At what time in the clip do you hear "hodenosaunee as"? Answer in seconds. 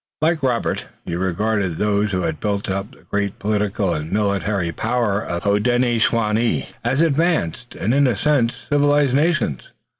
5.51-7.01